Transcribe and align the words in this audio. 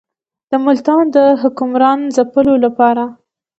د 0.49 0.51
ملتان 0.65 1.03
د 1.15 1.17
حکمران 1.41 1.99
ځپلو 2.15 2.53
لپاره. 2.65 3.03